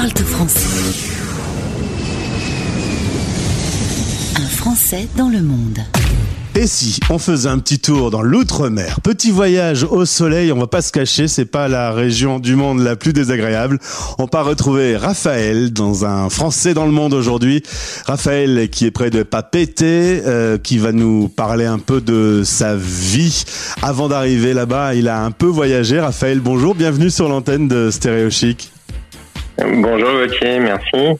parle 0.00 0.12
français. 0.24 0.66
Un 4.36 4.48
Français 4.48 5.08
dans 5.14 5.28
le 5.28 5.42
monde. 5.42 5.78
Et 6.54 6.66
si 6.66 7.00
on 7.10 7.18
faisait 7.18 7.50
un 7.50 7.58
petit 7.58 7.80
tour 7.80 8.10
dans 8.10 8.22
l'outre-mer, 8.22 9.02
petit 9.02 9.30
voyage 9.30 9.84
au 9.84 10.06
soleil, 10.06 10.52
on 10.52 10.58
va 10.58 10.68
pas 10.68 10.80
se 10.80 10.90
cacher, 10.90 11.28
c'est 11.28 11.44
pas 11.44 11.68
la 11.68 11.92
région 11.92 12.38
du 12.38 12.56
monde 12.56 12.80
la 12.80 12.96
plus 12.96 13.12
désagréable. 13.12 13.78
On 14.18 14.26
part 14.26 14.46
retrouver 14.46 14.96
Raphaël 14.96 15.70
dans 15.70 16.06
un 16.06 16.30
Français 16.30 16.72
dans 16.72 16.86
le 16.86 16.92
monde 16.92 17.12
aujourd'hui. 17.12 17.62
Raphaël 18.06 18.70
qui 18.70 18.86
est 18.86 18.90
près 18.90 19.10
de 19.10 19.22
Papété, 19.22 20.22
euh, 20.24 20.56
qui 20.56 20.78
va 20.78 20.92
nous 20.92 21.28
parler 21.28 21.66
un 21.66 21.78
peu 21.78 22.00
de 22.00 22.40
sa 22.42 22.74
vie. 22.74 23.44
Avant 23.82 24.08
d'arriver 24.08 24.54
là-bas, 24.54 24.94
il 24.94 25.08
a 25.08 25.22
un 25.22 25.30
peu 25.30 25.46
voyagé. 25.46 26.00
Raphaël, 26.00 26.40
bonjour, 26.40 26.74
bienvenue 26.74 27.10
sur 27.10 27.28
l'antenne 27.28 27.68
de 27.68 27.90
Stéréo 27.90 28.30
Chic. 28.30 28.72
Bonjour 29.62 30.12
Gauthier, 30.12 30.58
merci. 30.58 31.18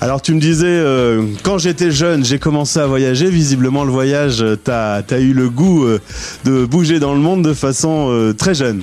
Alors 0.00 0.22
tu 0.22 0.34
me 0.34 0.40
disais, 0.40 0.66
euh, 0.66 1.24
quand 1.42 1.58
j'étais 1.58 1.90
jeune, 1.90 2.24
j'ai 2.24 2.38
commencé 2.38 2.78
à 2.78 2.86
voyager. 2.86 3.28
Visiblement, 3.28 3.84
le 3.84 3.90
voyage, 3.90 4.40
euh, 4.40 4.56
t'as 4.56 5.02
as 5.02 5.18
eu 5.18 5.32
le 5.32 5.50
goût 5.50 5.84
euh, 5.84 6.00
de 6.44 6.64
bouger 6.64 7.00
dans 7.00 7.12
le 7.12 7.18
monde 7.18 7.42
de 7.42 7.52
façon 7.52 8.32
très 8.38 8.54
jeune. 8.54 8.82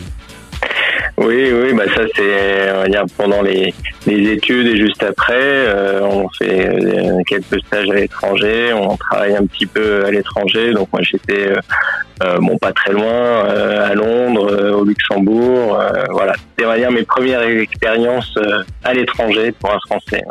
Oui, 1.17 1.51
oui, 1.51 1.73
bah 1.73 1.85
ça 1.95 2.03
c'est, 2.15 2.71
pendant 3.17 3.41
les, 3.41 3.73
les 4.05 4.33
études 4.33 4.67
et 4.67 4.77
juste 4.77 5.01
après, 5.01 5.65
on 6.03 6.29
fait 6.29 6.69
quelques 7.27 7.59
stages 7.65 7.89
à 7.89 7.95
l'étranger, 7.95 8.71
on 8.73 8.95
travaille 8.97 9.35
un 9.35 9.45
petit 9.47 9.65
peu 9.65 10.05
à 10.05 10.11
l'étranger. 10.11 10.73
Donc 10.73 10.89
moi 10.93 11.01
j'étais, 11.01 11.53
bon 12.39 12.59
pas 12.59 12.71
très 12.71 12.91
loin, 12.93 13.45
à 13.45 13.95
Londres, 13.95 14.75
au 14.75 14.83
Luxembourg. 14.83 15.79
voilà, 16.11 16.33
c'était 16.55 16.91
mes 16.91 17.03
premières 17.03 17.41
expériences 17.41 18.37
à 18.83 18.93
l'étranger 18.93 19.51
pour 19.59 19.71
un 19.71 19.79
Français. 19.87 20.23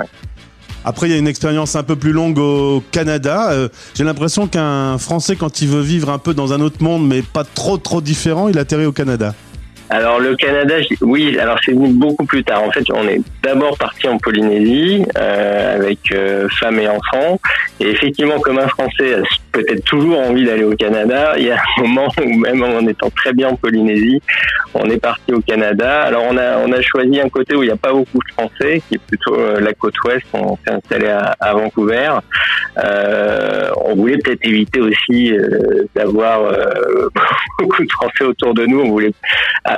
Après, 0.89 1.09
il 1.09 1.13
y 1.13 1.17
a 1.17 1.19
une 1.19 1.27
expérience 1.27 1.75
un 1.75 1.83
peu 1.83 1.97
plus 1.97 2.13
longue 2.13 2.39
au 2.39 2.81
Canada. 2.93 3.51
Euh, 3.51 3.69
j'ai 3.95 4.05
l'impression 4.05 4.47
qu'un 4.47 4.99
Français, 4.99 5.35
quand 5.35 5.61
il 5.61 5.67
veut 5.67 5.81
vivre 5.81 6.11
un 6.11 6.19
peu 6.19 6.33
dans 6.33 6.53
un 6.53 6.61
autre 6.61 6.81
monde, 6.81 7.05
mais 7.09 7.23
pas 7.23 7.43
trop 7.43 7.77
trop 7.77 8.01
différent, 8.01 8.47
il 8.47 8.57
atterrit 8.57 8.87
au 8.87 8.93
Canada. 8.93 9.35
Alors 9.89 10.19
le 10.19 10.35
Canada, 10.35 10.75
oui, 11.01 11.39
alors 11.39 11.59
c'est 11.65 11.73
venu 11.73 11.93
beaucoup 11.93 12.25
plus 12.25 12.43
tard. 12.43 12.63
En 12.65 12.73
fait, 12.73 12.85
on 12.93 13.07
est 13.07 13.21
d'abord 13.43 13.79
parti 13.79 14.09
en 14.09 14.19
Polynésie 14.19 15.05
euh, 15.17 15.77
avec 15.77 15.99
euh, 16.13 16.49
femmes 16.49 16.81
et 16.81 16.89
enfants. 16.89 17.39
Et 17.79 17.91
effectivement, 17.91 18.41
comme 18.41 18.59
un 18.59 18.67
Français 18.67 19.15
a 19.15 19.23
peut-être 19.53 19.85
toujours 19.85 20.19
envie 20.19 20.45
d'aller 20.45 20.65
au 20.65 20.75
Canada, 20.75 21.35
il 21.39 21.45
y 21.45 21.51
a 21.51 21.57
un 21.79 21.83
moment 21.83 22.09
où 22.21 22.37
même 22.39 22.63
en 22.65 22.87
étant 22.87 23.11
très 23.11 23.33
bien 23.33 23.51
en 23.51 23.57
Polynésie, 23.57 24.21
on 24.75 24.91
est 24.91 25.01
parti 25.01 25.33
au 25.33 25.41
Canada. 25.41 26.03
Alors 26.03 26.25
on 26.29 26.37
a 26.37 26.59
on 26.59 26.73
a 26.73 26.83
choisi 26.83 27.21
un 27.21 27.29
côté 27.29 27.55
où 27.55 27.63
il 27.63 27.67
n'y 27.67 27.73
a 27.73 27.77
pas 27.77 27.93
beaucoup 27.93 28.19
de 28.19 28.33
Français, 28.33 28.83
qui 28.89 28.97
est 28.97 29.07
plutôt 29.07 29.39
euh, 29.39 29.61
la 29.61 29.73
côte 29.73 29.95
ouest. 30.05 30.27
On 30.33 30.57
s'est 30.57 30.75
installé 30.75 31.09
à, 31.09 31.37
à 31.39 31.55
Vancouver. 31.55 32.11
Euh, 32.85 33.71
on 33.85 33.95
voulait 33.95 34.19
peut-être 34.19 34.45
éviter 34.45 34.81
aussi 34.81 35.33
euh, 35.33 35.85
d'avoir 35.95 36.41
beaucoup 37.59 37.85
de 37.85 37.93
Français 37.93 38.25
autour 38.25 38.53
de 38.53 38.67
nous. 38.67 38.81
On 38.81 38.91
voulait 38.91 39.13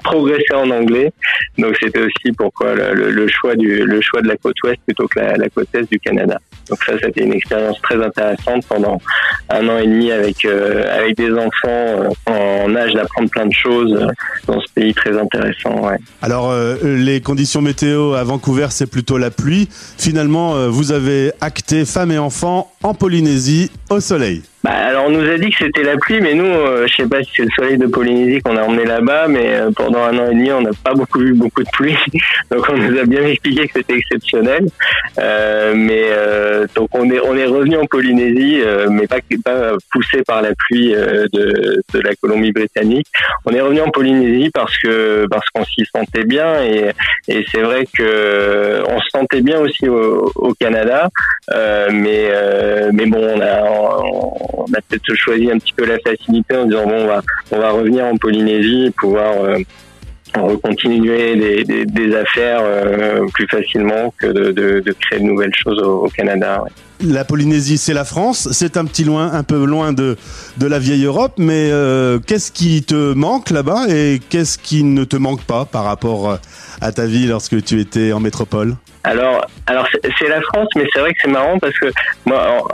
progresser 0.03 0.55
en 0.55 0.71
anglais. 0.71 1.13
Donc 1.57 1.77
c'était 1.81 2.01
aussi 2.01 2.33
pourquoi 2.37 2.75
le, 2.75 3.29
choix 3.29 3.55
du 3.57 3.85
le 3.85 4.01
choix 4.01 4.23
de 4.23 4.29
la 4.29 4.37
côte 4.37 4.57
ouest 4.65 4.79
plutôt 4.87 5.07
que 5.09 5.21
la, 5.21 5.49
côte 5.49 5.69
est 5.75 5.91
du 5.91 5.99
Canada. 5.99 6.39
Donc 6.69 6.83
ça, 6.85 6.93
c'était 7.03 7.23
une 7.23 7.33
expérience 7.33 7.81
très 7.81 8.03
intéressante 8.03 8.67
pendant 8.67 9.01
un 9.49 9.69
an 9.69 9.79
et 9.79 9.87
demi 9.87 10.11
avec 10.11 10.45
euh, 10.45 10.85
avec 10.95 11.17
des 11.17 11.33
enfants 11.33 11.49
euh, 11.65 12.11
en 12.27 12.77
âge 12.77 12.93
d'apprendre 12.93 13.31
plein 13.31 13.47
de 13.47 13.55
choses 13.55 13.95
euh, 13.95 14.09
dans 14.47 14.61
ce 14.61 14.67
pays 14.75 14.93
très 14.93 15.19
intéressant. 15.19 15.91
Alors 16.23 16.55
les 16.83 17.21
conditions 17.21 17.63
météo 17.63 18.15
à 18.15 18.25
Vancouver, 18.25 18.67
c'est 18.71 18.91
plutôt 18.91 19.19
la 19.19 19.31
pluie. 19.31 19.69
Finalement, 19.71 20.69
vous 20.69 20.93
avez 20.93 21.33
acté 21.41 21.85
femmes 21.85 22.13
et 22.13 22.19
enfants 22.19 22.71
en 22.83 22.95
Polynésie 22.95 23.71
au 23.91 24.01
soleil. 24.01 24.43
Bah, 24.69 24.75
alors 24.75 25.07
on 25.07 25.11
nous 25.11 25.27
a 25.27 25.39
dit 25.39 25.49
que 25.49 25.65
c'était 25.65 25.83
la 25.83 25.97
pluie, 25.97 26.21
mais 26.21 26.35
nous, 26.35 26.45
euh, 26.45 26.87
je 26.87 26.97
sais 26.97 27.09
pas 27.09 27.23
si 27.23 27.31
c'est 27.35 27.45
le 27.45 27.49
soleil 27.57 27.79
de 27.79 27.87
Polynésie 27.87 28.43
qu'on 28.43 28.55
a 28.55 28.65
emmené 28.65 28.85
là-bas, 28.85 29.27
mais 29.27 29.55
euh, 29.55 29.71
pendant 29.75 30.01
un 30.01 30.19
an 30.19 30.31
et 30.31 30.35
demi, 30.35 30.53
on 30.53 30.61
n'a 30.61 30.73
pas 30.85 30.93
beaucoup 30.93 31.21
vu 31.21 31.33
beaucoup 31.33 31.63
de 31.63 31.69
pluie. 31.73 31.97
donc 32.51 32.67
on 32.69 32.77
nous 32.77 32.99
a 32.99 33.05
bien 33.05 33.23
expliqué 33.23 33.67
que 33.67 33.73
c'était 33.77 33.97
exceptionnel. 33.97 34.67
Euh, 35.19 35.73
mais 35.75 36.03
euh, 36.09 36.67
donc 36.75 36.91
on 36.93 37.11
est 37.11 37.19
on 37.19 37.35
est 37.35 37.47
revenu 37.47 37.79
en 37.79 37.87
Polynésie, 37.87 38.61
mais 38.91 39.07
pas 39.07 39.21
pas 39.43 39.73
poussé 39.91 40.23
par 40.27 40.43
la 40.43 40.51
pluie 40.55 40.93
de, 40.93 41.83
de 41.95 42.01
la 42.01 42.15
Colombie-Britannique. 42.17 43.07
On 43.47 43.53
est 43.53 43.63
revenu 43.63 43.81
en 43.81 43.91
Polynésie 43.91 44.51
parce 44.53 44.77
que 44.77 45.27
parce 45.31 45.49
qu'on 45.49 45.65
s'y 45.65 45.87
sentait 45.91 46.25
bien 46.25 46.63
et 46.63 46.91
et 47.29 47.47
c'est 47.51 47.63
vrai 47.63 47.87
que 47.97 48.83
on 48.87 49.01
se 49.01 49.09
sentait 49.09 49.41
bien 49.41 49.61
aussi 49.61 49.89
au, 49.89 50.31
au 50.35 50.53
Canada, 50.53 51.09
mais 51.91 52.31
mais 52.93 53.07
bon 53.07 53.35
on 53.35 53.41
a 53.41 53.63
on, 53.63 54.58
on 54.67 54.73
a 54.73 54.81
peut-être 54.81 55.15
choisi 55.15 55.51
un 55.51 55.59
petit 55.59 55.73
peu 55.73 55.85
la 55.85 55.99
facilité 55.99 56.57
en 56.57 56.67
disant 56.67 56.87
bon 56.87 57.05
on 57.05 57.07
va 57.07 57.23
on 57.51 57.59
va 57.59 57.71
revenir 57.71 58.05
en 58.07 58.17
Polynésie 58.17 58.87
et 58.87 58.91
pouvoir 58.91 59.45
euh, 59.45 59.59
recontinuer 60.35 61.65
des, 61.65 62.17
affaires 62.17 62.61
euh, 62.63 63.27
plus 63.33 63.47
facilement 63.49 64.13
que 64.19 64.27
de, 64.27 64.93
créer 65.01 65.21
de 65.21 65.25
nouvelles 65.25 65.55
choses 65.55 65.81
au, 65.81 66.09
Canada. 66.09 66.65
La 67.01 67.25
Polynésie, 67.25 67.79
c'est 67.79 67.95
la 67.95 68.05
France, 68.05 68.49
c'est 68.53 68.77
un 68.77 68.85
petit 68.85 69.05
loin, 69.05 69.33
un 69.33 69.43
peu 69.43 69.65
loin 69.65 69.93
de, 69.93 70.17
de 70.57 70.67
la 70.67 70.79
vieille 70.79 71.05
Europe, 71.05 71.35
mais 71.39 71.71
euh, 71.71 72.19
qu'est-ce 72.19 72.51
qui 72.51 72.83
te 72.83 73.15
manque 73.15 73.51
là-bas 73.51 73.87
et 73.89 74.21
qu'est-ce 74.29 74.59
qui 74.59 74.83
ne 74.83 75.05
te 75.05 75.17
manque 75.17 75.43
pas 75.43 75.65
par 75.65 75.85
rapport 75.85 76.39
à 76.81 76.93
ta 76.93 77.07
vie 77.07 77.27
lorsque 77.27 77.63
tu 77.63 77.81
étais 77.81 78.13
en 78.13 78.21
métropole? 78.21 78.77
Alors, 79.05 79.47
alors 79.67 79.87
c'est 80.19 80.29
la 80.29 80.41
France, 80.41 80.69
mais 80.77 80.85
c'est 80.93 81.01
vrai 81.01 81.13
que 81.13 81.19
c'est 81.23 81.31
marrant 81.31 81.59
parce 81.59 81.79
que 81.79 81.87
moi, 82.27 82.67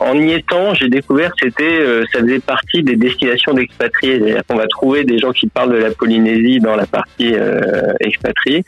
en, 0.00 0.18
y 0.18 0.32
étant, 0.32 0.74
j'ai 0.74 0.88
découvert 0.88 1.30
c'était, 1.40 1.64
euh, 1.64 2.04
ça 2.12 2.20
faisait 2.20 2.40
partie 2.40 2.82
des 2.82 2.96
destinations 2.96 3.52
d'expatriés. 3.52 4.18
C'est-à-dire 4.18 4.42
qu'on 4.48 4.56
va 4.56 4.66
trouver 4.66 5.04
des 5.04 5.18
gens 5.18 5.32
qui 5.32 5.46
parlent 5.48 5.72
de 5.72 5.78
la 5.78 5.90
Polynésie 5.90 6.58
dans 6.58 6.76
la 6.76 6.86
partie 6.86 7.34
euh, 7.34 7.92
expatriée. 8.00 8.64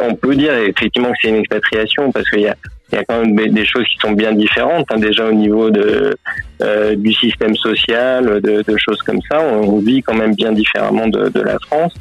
On 0.00 0.14
peut 0.14 0.34
dire 0.34 0.54
effectivement 0.54 1.10
que 1.10 1.16
c'est 1.22 1.28
une 1.28 1.36
expatriation 1.36 2.10
parce 2.10 2.28
qu'il 2.30 2.40
y 2.40 2.48
a 2.48 2.56
y 2.92 2.98
a 2.98 3.04
quand 3.04 3.20
même 3.20 3.34
des 3.50 3.64
choses 3.64 3.84
qui 3.84 3.96
sont 3.98 4.12
bien 4.12 4.32
différentes, 4.32 4.86
hein, 4.90 4.98
déjà 4.98 5.26
au 5.26 5.32
niveau 5.32 5.70
de, 5.70 6.16
euh, 6.62 6.94
du 6.96 7.12
système 7.12 7.56
social, 7.56 8.40
de, 8.40 8.62
de, 8.62 8.76
choses 8.76 9.02
comme 9.02 9.20
ça. 9.30 9.40
On, 9.40 9.78
vit 9.78 10.02
quand 10.02 10.14
même 10.14 10.34
bien 10.34 10.52
différemment 10.52 11.08
de, 11.08 11.28
de 11.28 11.40
la 11.40 11.58
France. 11.58 11.92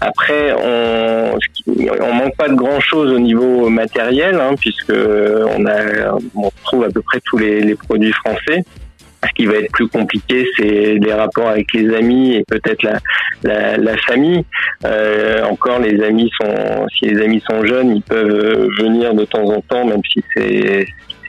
Après, 0.00 0.52
on, 0.52 1.38
on 1.66 2.14
manque 2.14 2.36
pas 2.36 2.48
de 2.48 2.54
grand 2.54 2.80
chose 2.80 3.12
au 3.12 3.18
niveau 3.18 3.68
matériel, 3.68 4.36
hein, 4.40 4.54
puisque 4.60 4.92
on 4.92 5.66
a, 5.66 6.18
on 6.34 6.50
trouve 6.64 6.84
à 6.84 6.90
peu 6.90 7.02
près 7.02 7.20
tous 7.24 7.38
les, 7.38 7.74
produits 7.74 8.12
français. 8.12 8.62
Ce 9.26 9.32
qui 9.34 9.46
va 9.46 9.54
être 9.54 9.72
plus 9.72 9.88
compliqué, 9.88 10.46
c'est 10.56 10.98
les 11.00 11.12
rapports 11.14 11.48
avec 11.48 11.72
les 11.72 11.94
amis 11.94 12.34
et 12.34 12.44
peut-être 12.46 12.82
la, 12.82 12.98
la, 13.42 13.76
la, 13.78 13.96
famille. 13.96 14.44
Euh, 14.84 15.42
encore, 15.44 15.78
les 15.78 16.02
amis 16.02 16.30
sont, 16.38 16.86
si 16.90 17.06
les 17.06 17.22
amis 17.22 17.42
sont 17.48 17.64
jeunes, 17.64 17.96
ils 17.96 18.02
peuvent 18.02 18.68
venir 18.78 19.14
de 19.14 19.24
temps 19.24 19.48
en 19.48 19.62
temps, 19.62 19.86
même 19.86 20.02
si 20.12 20.22
c'est 20.36 20.86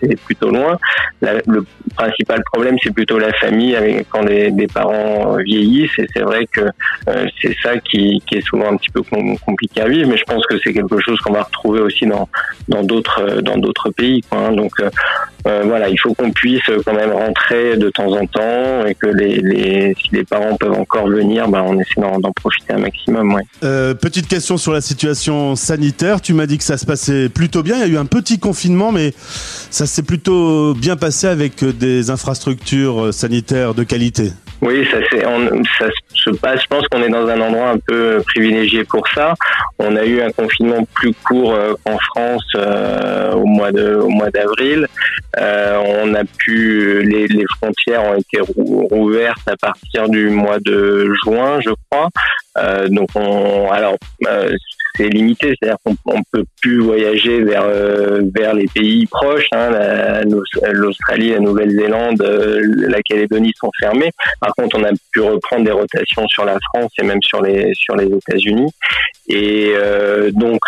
c'est 0.09 0.19
plutôt 0.21 0.49
loin. 0.49 0.77
le 1.21 1.66
principal 1.95 2.41
problème, 2.51 2.75
c'est 2.81 2.93
plutôt 2.93 3.17
la 3.17 3.33
famille, 3.33 3.75
avec, 3.75 4.07
quand 4.09 4.21
les, 4.21 4.67
parents 4.73 5.38
vieillissent. 5.38 5.97
Et 5.99 6.07
c'est 6.13 6.23
vrai 6.23 6.45
que 6.51 6.61
euh, 7.07 7.25
c'est 7.41 7.55
ça 7.61 7.77
qui, 7.77 8.21
est 8.31 8.41
souvent 8.41 8.71
un 8.71 8.77
petit 8.77 8.91
peu 8.91 9.01
compliqué 9.45 9.81
à 9.81 9.88
vivre. 9.88 10.09
Mais 10.09 10.17
je 10.17 10.23
pense 10.23 10.45
que 10.47 10.57
c'est 10.63 10.73
quelque 10.73 10.99
chose 10.99 11.19
qu'on 11.19 11.33
va 11.33 11.43
retrouver 11.43 11.81
aussi 11.81 12.05
dans 12.05 12.83
d'autres 12.83 13.41
dans 13.41 13.57
pays. 13.95 14.23
Hein. 14.31 14.51
Donc 14.51 14.73
euh, 15.47 15.56
euh, 15.56 15.63
voilà, 15.63 15.89
il 15.89 16.00
faut 16.00 16.13
qu'on 16.13 16.31
puisse 16.31 16.69
quand 16.85 16.94
même 16.94 17.11
rentrer 17.11 17.78
de 17.78 17.89
temps 17.89 18.11
en 18.11 18.25
temps 18.25 18.85
et 18.85 18.95
que 18.95 19.07
les, 19.07 19.38
les 19.38 19.95
si 20.01 20.09
les 20.11 20.23
parents 20.23 20.56
peuvent 20.57 20.73
encore 20.73 21.07
venir, 21.07 21.47
bah, 21.47 21.63
on 21.66 21.79
essaie 21.79 22.01
d'en 22.01 22.31
profiter 22.31 22.73
un 22.73 22.79
maximum. 22.79 23.34
Ouais. 23.34 23.43
Euh, 23.64 23.93
petite 23.93 24.28
question 24.28 24.58
sur 24.58 24.73
la 24.73 24.81
situation 24.81 25.55
sanitaire. 25.55 26.22
Tu 26.22 26.34
m'as 26.34 26.46
dit 26.46 26.58
que 26.58 26.64
ça 26.64 26.78
se 26.78 26.85
passait 26.85 27.29
plutôt 27.29 27.64
bien. 27.64 27.75
Il 27.75 27.81
y 27.81 27.84
a 27.84 27.87
eu 27.87 27.97
un 27.97 28.05
petit 28.05 28.40
confinement, 28.40 28.91
mais 28.91 29.14
ça 29.17 29.85
s'est 29.85 30.03
plutôt 30.03 30.73
bien 30.73 30.96
passé 30.96 31.28
avec 31.28 31.64
des 31.64 32.09
infrastructures 32.09 33.14
sanitaires 33.14 33.73
de 33.73 33.84
qualité. 33.84 34.31
Oui, 34.61 34.87
ça, 34.90 34.97
c'est, 35.09 35.22
ça 35.22 35.90
se 36.13 36.29
passe. 36.31 36.61
Je 36.61 36.67
pense 36.67 36.87
qu'on 36.87 37.02
est 37.03 37.09
dans 37.09 37.28
un 37.28 37.40
endroit 37.41 37.69
un 37.69 37.78
peu 37.78 38.22
privilégié 38.25 38.84
pour 38.84 39.07
ça. 39.09 39.34
On 39.79 39.96
a 39.96 40.05
eu 40.05 40.22
un 40.22 40.31
confinement 40.31 40.84
plus 40.93 41.13
court 41.25 41.53
euh, 41.53 41.73
qu'en 41.84 41.97
France 41.97 42.46
euh, 42.55 43.34
au 43.34 43.46
mois 43.46 43.72
de, 43.72 43.96
au 43.96 44.09
mois 44.09 44.29
d'avril. 44.31 44.87
Euh, 45.37 45.78
on 46.03 46.13
a 46.16 46.23
pu, 46.23 47.03
les, 47.03 47.28
les 47.28 47.46
frontières 47.57 48.03
ont 48.03 48.16
été 48.16 48.40
rouvertes 48.41 49.47
à 49.47 49.57
partir 49.57 50.09
du 50.09 50.29
mois 50.29 50.59
de 50.59 51.13
juin, 51.23 51.59
je 51.61 51.72
crois. 51.90 52.09
Euh, 52.58 52.87
donc, 52.87 53.09
on, 53.16 53.69
alors, 53.72 53.97
euh, 54.28 54.53
c'est 54.96 55.09
limité, 55.09 55.53
c'est-à-dire 55.59 55.78
qu'on 55.84 55.96
on 56.06 56.22
peut 56.32 56.44
plus 56.62 56.80
voyager 56.80 57.42
vers 57.42 57.66
euh, 57.66 58.22
vers 58.34 58.53
les 58.53 58.68
pays 58.74 59.06
proches. 59.06 59.47
Hein, 59.52 60.22
L'Australie, 60.72 61.32
la, 61.32 61.40
Nouvelle-Zélande, 61.40 62.22
euh, 62.22 62.62
la 62.88 63.02
Calédonie 63.02 63.53
sont 63.59 63.72
fermés. 63.80 64.12
Par 64.40 64.53
contre, 64.56 64.78
on 64.80 64.84
a 64.84 64.92
pu 65.12 65.22
reprendre 65.22 65.66
des 65.66 65.72
rotations 65.72 66.28
sur 66.28 66.46
la 66.46 66.58
France 66.70 66.92
et 67.00 67.03
même 67.03 67.22
sur 67.22 67.42
les 67.42 67.72
sur 67.74 67.96
les 67.96 68.08
États-Unis. 68.08 68.72
Et 69.28 69.74
euh, 69.76 70.32
donc, 70.32 70.62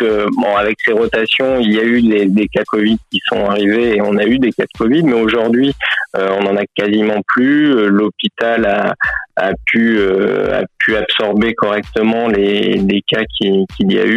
avec 0.58 0.78
ces 0.84 0.94
rotations, 0.94 1.60
il 1.60 1.74
y 1.74 1.80
a 1.80 1.84
eu 1.84 2.02
des, 2.02 2.26
des, 2.26 2.48
cas 2.48 2.64
Covid 2.68 2.98
qui 3.12 3.20
sont 3.28 3.46
arrivés 3.46 3.98
et 3.98 4.02
on 4.02 4.18
a 4.18 4.26
eu 4.26 4.40
des 4.40 4.52
cas 4.52 4.64
de 4.64 4.78
Covid, 4.78 5.04
mais 5.04 5.14
aujourd'hui, 5.14 5.74
on 6.16 6.46
en 6.46 6.56
a 6.56 6.64
quasiment 6.76 7.22
plus. 7.28 7.88
L'hôpital 7.88 8.66
a, 8.66 8.96
a 9.36 9.52
pu 9.66 10.02
a 10.02 10.64
pu 10.80 10.96
absorber 10.96 11.54
correctement 11.54 12.28
les, 12.28 12.78
les 12.78 13.02
cas 13.08 13.24
qu'il 13.38 13.92
y 13.92 14.00
a 14.00 14.06
eu 14.06 14.17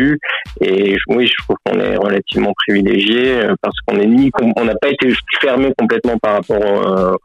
et 0.60 0.96
oui, 1.08 1.26
je 1.26 1.44
trouve 1.44 1.56
qu'on 1.64 1.78
est 1.80 1.96
relativement 1.96 2.52
privilégié 2.66 3.40
euh, 3.40 3.54
parce 3.60 3.74
qu'on 3.86 3.98
est 3.98 4.06
ni, 4.06 4.30
on 4.56 4.64
n'a 4.64 4.74
pas 4.74 4.88
été 4.88 5.12
fermé 5.40 5.72
complètement 5.78 6.18
par 6.18 6.34
rapport 6.34 6.58
euh, 6.62 7.16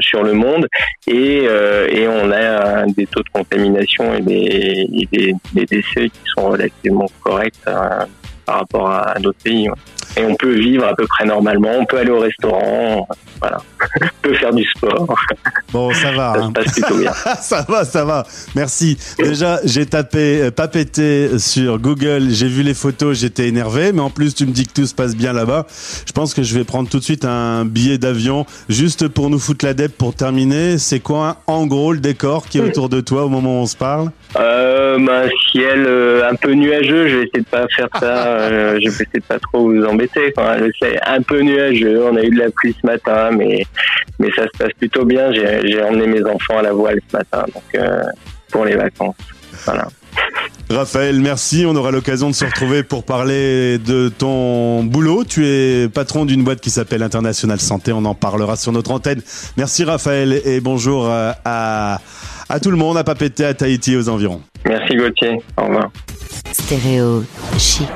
sur, 0.00 0.22
le 0.22 0.32
monde 0.32 0.66
et, 1.06 1.42
euh, 1.44 1.88
et 1.88 2.06
on 2.06 2.30
a 2.30 2.86
des 2.86 3.06
taux 3.06 3.22
de 3.22 3.28
contamination 3.32 4.14
et 4.14 4.20
des, 4.20 5.08
des, 5.52 5.66
décès 5.66 6.08
qui 6.08 6.20
sont 6.36 6.50
relativement 6.50 7.06
corrects 7.22 7.64
par 7.64 8.58
rapport 8.58 8.90
à, 8.90 9.18
d'autres 9.18 9.42
pays. 9.42 9.68
Et 10.16 10.24
on 10.24 10.34
peut 10.34 10.54
vivre 10.54 10.86
à 10.86 10.94
peu 10.94 11.06
près 11.06 11.26
normalement, 11.26 11.72
on 11.78 11.84
peut 11.84 11.98
aller 11.98 12.10
au 12.10 12.20
restaurant, 12.20 13.06
voilà. 13.40 13.58
on 14.02 14.06
peut 14.22 14.34
faire 14.34 14.54
du 14.54 14.64
sport. 14.64 15.14
Bon, 15.72 15.92
ça 15.92 16.12
va. 16.12 16.32
ça 16.32 16.40
se 16.40 16.44
hein. 16.44 16.52
passe 16.52 16.72
plutôt 16.72 16.96
bien. 16.96 17.12
ça 17.40 17.66
va, 17.68 17.84
ça 17.84 18.04
va. 18.04 18.26
Merci. 18.54 18.96
Déjà, 19.18 19.60
j'ai 19.64 19.84
tapé 19.84 20.42
euh, 20.42 20.50
pas 20.50 20.68
pété 20.68 21.38
sur 21.38 21.78
Google, 21.78 22.30
j'ai 22.30 22.48
vu 22.48 22.62
les 22.62 22.74
photos, 22.74 23.18
j'étais 23.18 23.48
énervé, 23.48 23.92
mais 23.92 24.00
en 24.00 24.10
plus 24.10 24.34
tu 24.34 24.46
me 24.46 24.52
dis 24.52 24.66
que 24.66 24.72
tout 24.72 24.86
se 24.86 24.94
passe 24.94 25.14
bien 25.14 25.32
là-bas. 25.32 25.66
Je 26.06 26.12
pense 26.12 26.32
que 26.34 26.42
je 26.42 26.54
vais 26.54 26.64
prendre 26.64 26.88
tout 26.88 26.98
de 26.98 27.04
suite 27.04 27.24
un 27.24 27.64
billet 27.64 27.98
d'avion 27.98 28.46
juste 28.68 29.08
pour 29.08 29.28
nous 29.28 29.38
foutre 29.38 29.64
la 29.64 29.74
dette 29.74 29.96
pour 29.96 30.14
terminer. 30.14 30.78
C'est 30.78 31.00
quoi 31.00 31.38
en 31.46 31.66
gros 31.66 31.92
le 31.92 32.00
décor 32.00 32.46
qui 32.48 32.58
est 32.58 32.62
autour 32.62 32.88
de 32.88 33.00
toi 33.00 33.24
au 33.24 33.28
moment 33.28 33.60
où 33.60 33.62
on 33.62 33.66
se 33.66 33.76
parle? 33.76 34.10
Euh, 34.36 34.98
Un 34.98 35.28
ciel 35.50 35.84
euh, 35.86 36.28
un 36.28 36.34
peu 36.34 36.52
nuageux, 36.52 37.08
je 37.08 37.16
vais 37.16 37.22
essayer 37.24 37.40
de 37.40 37.48
pas 37.48 37.66
faire 37.68 37.88
ça, 37.98 38.26
euh, 38.26 38.78
je 38.80 38.88
vais 38.88 38.94
essayer 38.94 39.06
de 39.14 39.24
pas 39.24 39.38
trop 39.38 39.70
vous 39.70 39.84
embêter. 39.84 40.05
Ciel 40.12 41.00
un 41.06 41.22
peu 41.22 41.40
nuageux, 41.40 42.04
on 42.04 42.16
a 42.16 42.22
eu 42.22 42.30
de 42.30 42.38
la 42.38 42.50
pluie 42.50 42.74
ce 42.80 42.86
matin, 42.86 43.30
mais 43.32 43.64
mais 44.18 44.28
ça 44.34 44.44
se 44.44 44.58
passe 44.58 44.72
plutôt 44.78 45.04
bien. 45.04 45.32
J'ai 45.32 45.82
emmené 45.82 46.06
mes 46.06 46.24
enfants 46.24 46.58
à 46.58 46.62
la 46.62 46.72
voile 46.72 47.00
ce 47.10 47.16
matin, 47.16 47.44
donc 47.54 47.64
euh, 47.74 48.02
pour 48.50 48.64
les 48.64 48.76
vacances. 48.76 49.16
Voilà. 49.64 49.88
Raphaël, 50.68 51.20
merci. 51.20 51.64
On 51.66 51.76
aura 51.76 51.90
l'occasion 51.90 52.28
de 52.28 52.34
se 52.34 52.44
retrouver 52.44 52.82
pour 52.82 53.04
parler 53.04 53.78
de 53.78 54.08
ton 54.08 54.82
boulot. 54.82 55.24
Tu 55.24 55.46
es 55.46 55.88
patron 55.88 56.24
d'une 56.24 56.42
boîte 56.42 56.60
qui 56.60 56.70
s'appelle 56.70 57.02
International 57.02 57.60
Santé. 57.60 57.92
On 57.92 58.04
en 58.04 58.14
parlera 58.14 58.56
sur 58.56 58.72
notre 58.72 58.90
antenne. 58.90 59.22
Merci 59.56 59.84
Raphaël 59.84 60.40
et 60.44 60.60
bonjour 60.60 61.08
à, 61.08 62.00
à 62.48 62.60
tout 62.60 62.70
le 62.70 62.76
monde, 62.76 62.96
à 62.96 63.04
Papété, 63.04 63.44
à 63.44 63.54
Tahiti 63.54 63.92
et 63.92 63.96
aux 63.96 64.08
environs. 64.08 64.42
Merci 64.64 64.96
Gauthier. 64.96 65.40
Au 65.56 65.66
revoir. 65.66 65.90
Stéréo 66.52 67.22
chic. 67.58 67.86